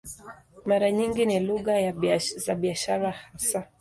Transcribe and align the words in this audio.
Mara 0.69 0.91
nyingi 0.91 1.25
ni 1.25 1.39
lugha 1.47 1.75
za 2.45 2.55
biashara 2.55 3.11
hasa. 3.11 3.67